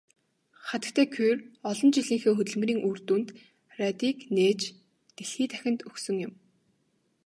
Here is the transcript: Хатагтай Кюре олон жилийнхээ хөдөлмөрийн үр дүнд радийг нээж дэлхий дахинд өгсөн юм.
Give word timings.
Хатагтай 0.67 1.07
Кюре 1.13 1.45
олон 1.69 1.89
жилийнхээ 1.95 2.33
хөдөлмөрийн 2.35 2.79
үр 2.87 2.97
дүнд 3.07 3.29
радийг 3.79 4.17
нээж 4.35 4.61
дэлхий 5.15 5.47
дахинд 5.51 5.79
өгсөн 5.89 6.15
юм. 6.27 6.33